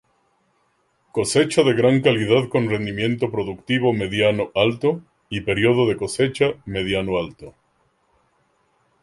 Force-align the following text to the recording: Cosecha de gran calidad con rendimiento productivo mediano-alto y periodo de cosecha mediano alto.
Cosecha 1.11 1.61
de 1.63 1.75
gran 1.75 2.01
calidad 2.01 2.49
con 2.49 2.67
rendimiento 2.67 3.29
productivo 3.29 3.93
mediano-alto 3.93 5.03
y 5.29 5.41
periodo 5.41 5.87
de 5.87 5.95
cosecha 5.95 6.53
mediano 6.65 7.19
alto. 7.19 7.53